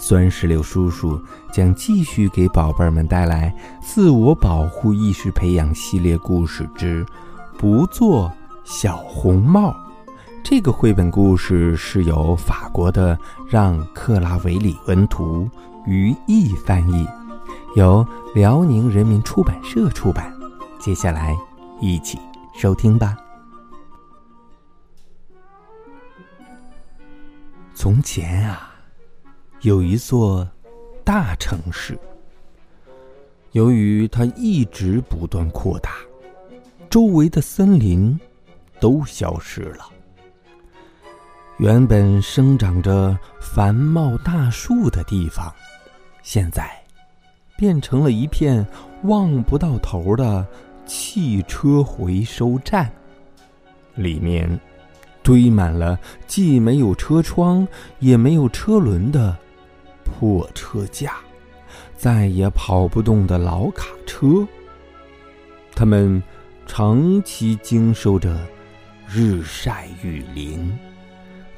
[0.00, 1.22] 酸石榴叔叔
[1.52, 7.04] 将继续给宝贝们带来自我保护意识培养系列故事之
[7.58, 8.32] 《不做
[8.64, 9.68] 小红帽》。
[10.42, 13.16] 这个绘本故事是由法国的
[13.46, 15.46] 让·克拉维里文图，
[15.86, 17.06] 于毅翻译，
[17.76, 20.34] 由辽宁人民出版社出版。
[20.78, 21.36] 接下来，
[21.78, 22.18] 一起
[22.54, 23.14] 收听吧。
[27.74, 28.69] 从前啊。
[29.62, 30.48] 有一座
[31.04, 31.98] 大城市，
[33.52, 35.96] 由于它一直不断扩大，
[36.88, 38.18] 周围的森林
[38.80, 39.84] 都消失了。
[41.58, 45.52] 原本生长着繁茂大树的地方，
[46.22, 46.70] 现在
[47.58, 48.66] 变成了一片
[49.02, 50.46] 望不到头的
[50.86, 52.90] 汽车回收站，
[53.94, 54.58] 里面
[55.22, 59.36] 堆满了既没有车窗也没有车轮的。
[60.20, 61.16] 破车架，
[61.96, 64.46] 再也跑不动的老卡车。
[65.74, 66.22] 他们
[66.66, 68.38] 长期经受着
[69.08, 70.78] 日晒雨淋，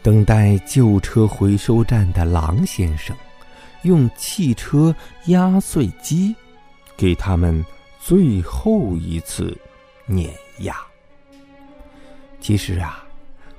[0.01, 3.17] 等待旧车回收站的狼先生
[3.83, 4.95] 用汽车
[5.27, 6.33] 压碎机
[6.97, 7.67] 给他们
[7.99, 9.59] 最后一次
[10.07, 10.77] 碾压。
[12.41, 13.05] 其实啊，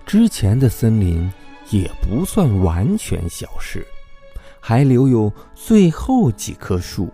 [0.06, 1.30] 之前的森林
[1.72, 3.86] 也不算完全消失。
[4.66, 7.12] 还留有最后几棵树。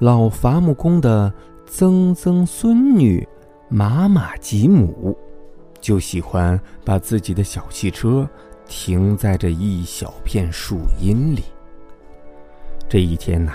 [0.00, 1.32] 老伐木工的
[1.66, 3.24] 曾曾孙女
[3.68, 5.16] 马马吉姆，
[5.80, 8.28] 就喜欢把自己的小汽车
[8.66, 11.44] 停在这一小片树荫里。
[12.88, 13.52] 这一天呐，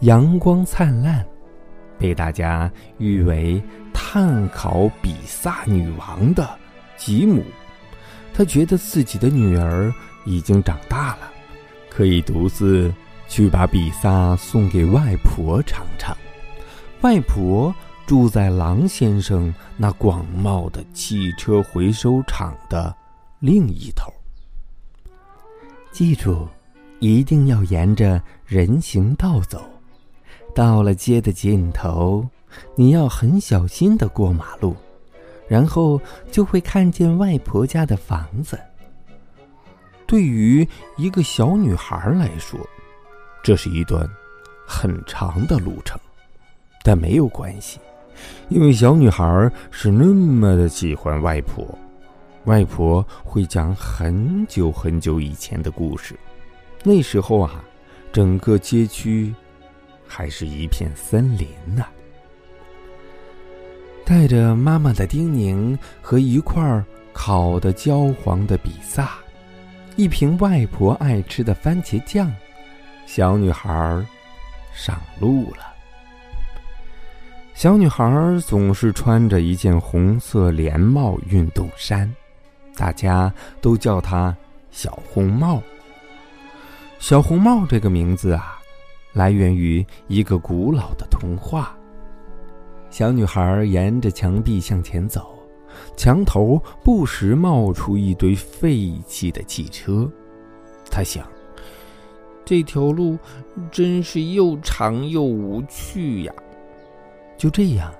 [0.00, 1.24] 阳光灿烂，
[1.98, 3.62] 被大家誉为
[3.94, 6.46] 碳烤比萨女王的
[6.98, 7.42] 吉姆，
[8.34, 9.90] 她觉得自己的女儿
[10.26, 11.30] 已经长大了。
[11.94, 12.92] 可以独自
[13.28, 16.16] 去把比萨送给外婆尝尝。
[17.02, 17.72] 外婆
[18.04, 22.94] 住在狼先生那广袤的汽车回收厂的
[23.38, 24.12] 另一头。
[25.92, 26.48] 记住，
[26.98, 29.62] 一定要沿着人行道走。
[30.54, 32.28] 到了街的尽头，
[32.74, 34.74] 你要很小心的过马路，
[35.46, 36.00] 然后
[36.30, 38.58] 就会看见外婆家的房子。
[40.06, 40.66] 对于
[40.96, 42.58] 一个小女孩来说，
[43.42, 44.08] 这是一段
[44.66, 45.98] 很长的路程，
[46.82, 47.78] 但没有关系，
[48.48, 51.66] 因为小女孩是那么的喜欢外婆。
[52.44, 56.14] 外婆会讲很久很久以前的故事，
[56.82, 57.64] 那时候啊，
[58.12, 59.34] 整个街区
[60.06, 61.86] 还是一片森林呢。
[64.04, 66.84] 带着妈妈的叮咛和一块
[67.14, 69.23] 烤的焦黄的比萨。
[69.96, 72.32] 一瓶外婆爱吃的番茄酱，
[73.06, 74.04] 小女孩
[74.72, 75.72] 上路了。
[77.54, 78.04] 小女孩
[78.44, 82.12] 总是穿着一件红色连帽运动衫，
[82.76, 84.36] 大家都叫她
[84.72, 85.62] 小红帽。
[86.98, 88.58] 小红帽这个名字啊，
[89.12, 91.72] 来源于一个古老的童话。
[92.90, 95.33] 小女孩沿着墙壁向前走。
[95.96, 100.10] 墙头不时冒出一堆废弃的汽车，
[100.90, 101.26] 他想：
[102.44, 103.18] 这条路
[103.70, 106.32] 真是又长又无趣呀。
[107.36, 107.92] 就这样，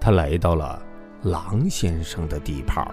[0.00, 0.82] 他来到了
[1.22, 2.86] 狼先生的地盘。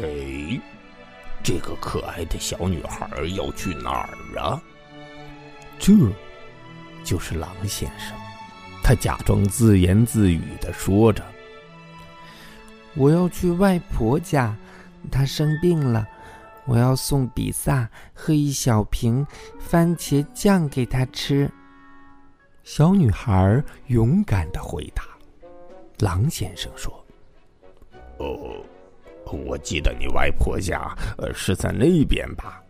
[0.00, 0.60] 哎，
[1.42, 4.08] 这个可爱的小女孩要去哪儿
[4.40, 4.60] 啊？
[5.78, 5.92] 这，
[7.04, 8.16] 就是狼先生。
[8.82, 11.24] 他假装自言自语的说着。
[12.96, 14.56] 我要去外婆家，
[15.10, 16.06] 她生病了，
[16.64, 19.26] 我要送比萨和一小瓶
[19.58, 21.50] 番茄酱给她吃。
[22.64, 25.04] 小女孩勇敢的回答。
[25.98, 26.92] 狼先生说
[28.18, 28.64] ：“哦，
[29.24, 32.60] 我记得你外婆家呃是在那边吧？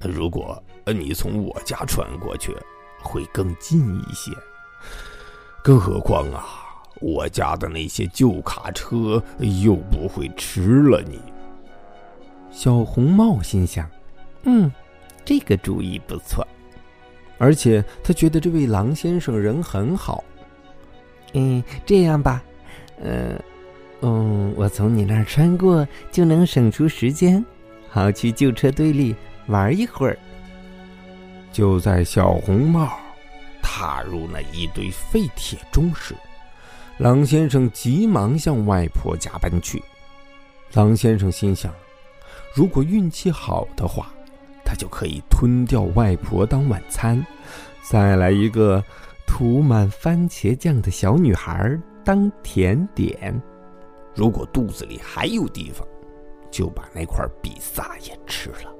[0.00, 2.56] 如果你从我家穿过去，
[3.02, 4.30] 会更近一些。
[5.64, 6.66] 更何况啊。”
[7.00, 11.20] 我家的那些旧卡车又不会吃了你。
[12.50, 13.88] 小红帽心想
[14.44, 14.70] ：“嗯，
[15.24, 16.46] 这个主意不错。”
[17.38, 20.22] 而且他觉得这位狼先生人很好。
[21.32, 22.42] 嗯，这样吧，
[23.00, 23.40] 呃，
[24.02, 27.42] 嗯，我从你那儿穿过，就能省出时间，
[27.88, 29.14] 好去旧车堆里
[29.46, 30.18] 玩一会儿。
[31.52, 32.90] 就在小红帽
[33.62, 36.14] 踏入那一堆废铁中时，
[37.00, 39.82] 狼先生急忙向外婆家奔去。
[40.74, 41.72] 狼先生心想，
[42.54, 44.12] 如果运气好的话，
[44.66, 47.24] 他就可以吞掉外婆当晚餐，
[47.80, 48.84] 再来一个
[49.26, 51.74] 涂满番茄酱的小女孩
[52.04, 53.34] 当甜点。
[54.14, 55.88] 如果肚子里还有地方，
[56.50, 58.70] 就把那块比萨也吃了。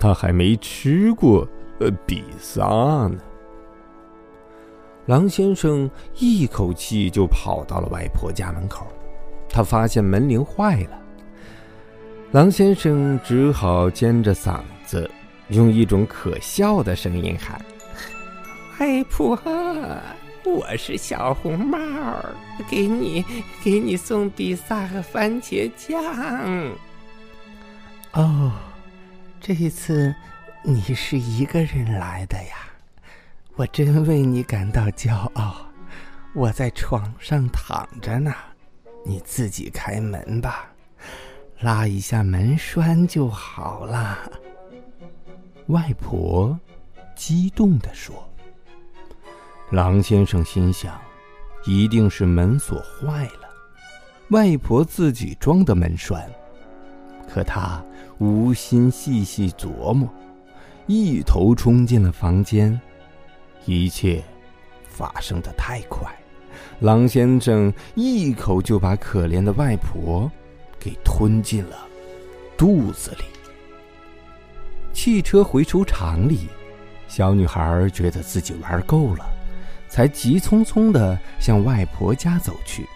[0.00, 1.46] 他还没吃过
[1.78, 2.64] 呃比萨
[3.06, 3.20] 呢。
[5.06, 5.88] 狼先生
[6.18, 8.86] 一口气就跑到了外婆家门口，
[9.48, 11.00] 他发现门铃坏了。
[12.32, 15.08] 狼先生只好尖着嗓子，
[15.48, 17.64] 用一种可笑的声音喊
[18.80, 19.38] ：“外婆，
[20.44, 21.78] 我是小红帽，
[22.68, 23.24] 给你
[23.62, 26.02] 给你送比萨和番茄酱。”
[28.12, 28.52] 哦，
[29.40, 30.12] 这一次
[30.64, 32.56] 你是一个人来的呀，
[33.56, 35.56] 我真为你感到骄傲。
[36.34, 38.34] 我在床上躺着呢，
[39.02, 40.70] 你自己开门吧。
[41.60, 44.18] 拉一下门栓就好了。
[45.68, 46.58] 外婆
[47.14, 48.14] 激动地说。
[49.70, 51.00] 狼先生心想，
[51.64, 53.48] 一定是门锁坏了，
[54.28, 56.30] 外婆自己装的门栓。
[57.26, 57.82] 可他
[58.18, 60.06] 无心细细琢磨，
[60.86, 62.78] 一头冲进了房间。
[63.66, 64.24] 一切
[64.88, 66.10] 发生的太快，
[66.80, 70.30] 狼先生一口就把可怜的外婆。
[70.78, 71.84] 给吞进了
[72.56, 73.24] 肚子里。
[74.92, 76.46] 汽车回收厂里，
[77.08, 79.26] 小女孩觉得自己玩够了，
[79.88, 82.86] 才急匆匆的向外婆家走去。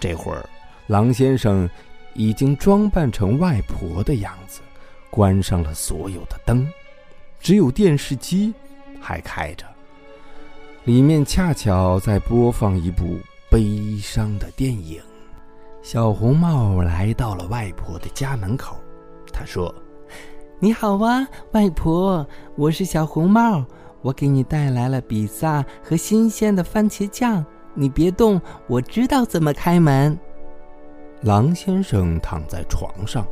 [0.00, 0.44] 这会儿，
[0.88, 1.70] 狼先生
[2.14, 4.60] 已经装扮成外婆的样子，
[5.08, 6.68] 关上了所有的灯，
[7.38, 8.52] 只有电视机
[9.00, 9.64] 还开着，
[10.88, 13.18] 里面恰巧在播放一部
[13.50, 14.98] 悲伤的电影。
[15.82, 18.74] 小红帽来到了外婆的家门口，
[19.30, 19.74] 他说
[20.58, 22.26] ：“你好啊，外婆，
[22.56, 23.62] 我是小红帽，
[24.00, 27.44] 我给你带来了比萨和新鲜的番茄酱。
[27.74, 30.18] 你别动，我知道怎么开门。”
[31.20, 33.26] 狼先生躺在床上，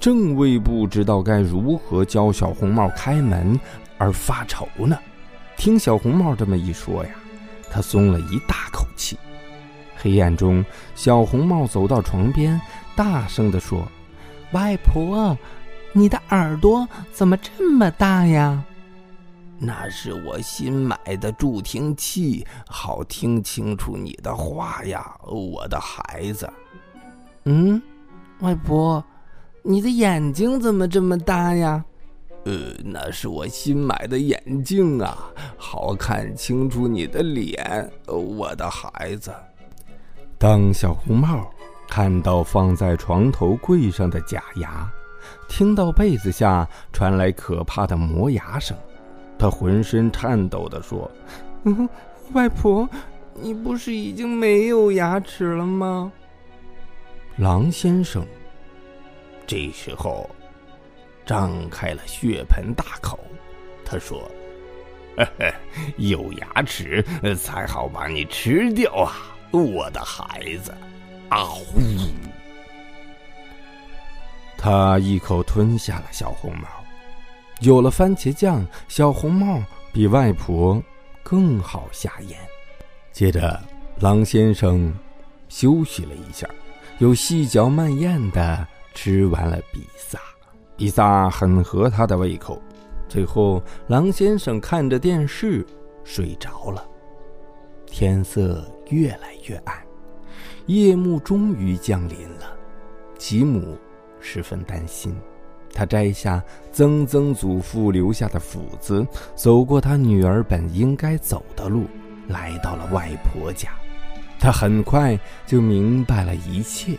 [0.00, 3.60] 正为不知道该如何教小红帽开门
[3.98, 4.96] 而发愁呢。
[5.56, 7.10] 听小红帽这么一说呀，
[7.70, 9.18] 他松了一大口气。
[9.96, 10.64] 黑暗中，
[10.94, 12.60] 小红帽走到床边，
[12.94, 13.86] 大声地说
[14.52, 15.36] ：“外婆，
[15.92, 18.62] 你的耳朵怎么这么大呀
[19.58, 26.48] ？”“那是我新买的助听器，好听清楚你的话呀，我的孩子。
[27.44, 27.80] ”“嗯，
[28.40, 29.02] 外婆，
[29.62, 31.82] 你的眼睛怎么这么大呀
[32.46, 32.52] ？”“呃，
[32.84, 39.34] 那是我新买的眼镜啊，好看清楚你的脸，我的孩子。”
[40.38, 41.52] 当小红帽
[41.88, 44.88] 看到放在床头柜上的假牙，
[45.48, 48.76] 听到被子下传来可怕的磨牙声，
[49.36, 51.10] 他浑身颤抖地说
[51.64, 51.88] ：“嗯，
[52.32, 52.88] 外婆，
[53.34, 56.12] 你不是已经没有牙齿了吗？”
[57.38, 58.24] 狼先生
[59.48, 60.30] 这时候
[61.26, 63.18] 张开了血盆大口，
[63.84, 64.30] 他说
[65.18, 65.52] ：“呵呵
[65.98, 67.04] 有牙齿
[67.36, 69.12] 才好把你吃掉啊！”
[69.50, 70.74] 我的孩子，
[71.28, 71.80] 啊呼！
[74.56, 76.68] 他一口吞下了小红帽。
[77.60, 80.82] 有了番茄酱，小红帽比外婆
[81.22, 82.38] 更好下咽。
[83.12, 83.58] 接着，
[83.98, 84.92] 狼先生
[85.48, 86.46] 休息了一下，
[86.98, 90.20] 又细嚼慢咽的吃完了比萨。
[90.76, 92.60] 比萨很合他的胃口。
[93.08, 95.64] 最后，狼先生看着电视
[96.04, 96.84] 睡着了。
[97.86, 99.74] 天色越来越暗，
[100.66, 102.56] 夜幕终于降临了。
[103.16, 103.78] 吉姆
[104.20, 105.16] 十分担心，
[105.72, 106.42] 他摘下
[106.72, 111.84] 曾曾祖父留下的斧子，走过他女儿本应该走的路，
[112.26, 113.70] 来到了外婆家。
[114.38, 116.98] 他很快就明白了一切。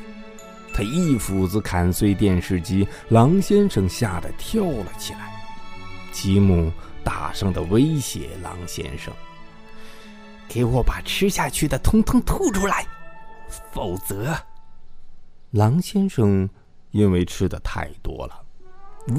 [0.73, 5.31] 他一斧子砍碎电视机，狼先生吓得跳了起来。
[6.11, 6.71] 吉姆
[7.03, 9.13] 大声地威胁狼先生。
[10.47, 12.85] 给我把吃下去的通通吐出来，
[13.71, 14.33] 否则，
[15.51, 16.49] 狼先生
[16.91, 18.41] 因为吃的太多了，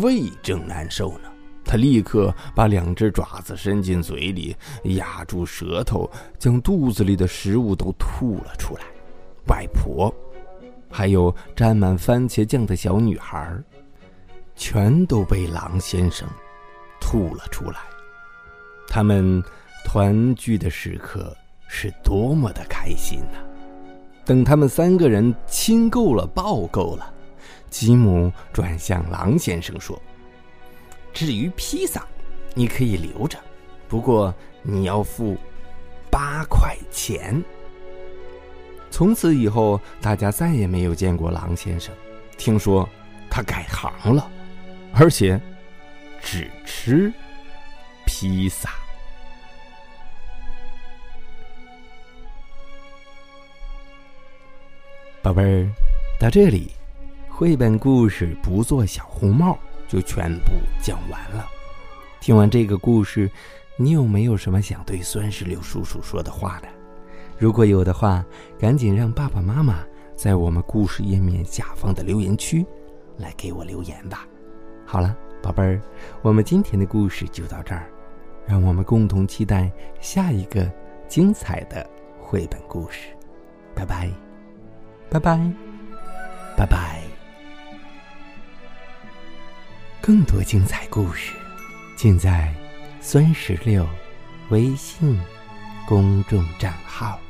[0.00, 1.31] 胃正难受呢。
[1.64, 8.85] 他立刻把两只爪子伸进嘴里，压住舌头，将肚子里的食物都吐了出来。
[9.49, 10.11] 外婆，
[10.90, 13.57] 还有沾满番茄酱的小女孩，
[14.57, 16.28] 全都被狼先生
[17.00, 17.78] 吐了出来。
[18.88, 19.42] 他们
[19.85, 23.38] 团聚的时刻是多么的开心呐！
[24.25, 27.12] 等他们三个人亲够了、抱够了，
[27.71, 30.00] 吉姆转向狼先生说。
[31.12, 32.07] 至于披萨，
[32.54, 33.38] 你可以留着，
[33.88, 35.37] 不过你要付
[36.11, 37.42] 八块钱。
[38.90, 41.95] 从此以后，大家再也没有见过狼先生。
[42.37, 42.88] 听说
[43.30, 44.30] 他改行了，
[44.92, 45.40] 而且
[46.21, 47.12] 只吃
[48.07, 48.71] 披萨。
[55.23, 55.68] 宝贝儿，
[56.18, 56.73] 到这里，
[57.28, 59.59] 绘本故事不做小红帽。
[59.88, 60.52] 就全部
[60.83, 61.49] 讲完了。
[62.21, 63.30] 听完这个故事，
[63.78, 66.68] 你有没有什么想对酸石榴叔叔说的话呢？
[67.38, 68.25] 如果有的话，
[68.59, 69.78] 赶紧让爸爸妈妈
[70.16, 72.66] 在我们故事页面下方的留言区
[73.16, 74.26] 来给我留言吧。
[74.85, 75.80] 好了，宝贝儿，
[76.21, 77.88] 我们今天的故事就到这儿，
[78.45, 80.68] 让我们共同期待下一个
[81.07, 83.11] 精彩的绘本故事。
[83.75, 84.11] 拜拜，
[85.09, 85.52] 拜拜，
[86.57, 87.00] 拜拜。
[90.00, 91.35] 更多精彩故事，
[91.95, 92.52] 尽在
[93.00, 93.87] “酸石榴”
[94.50, 95.16] 微信
[95.87, 97.21] 公众账号。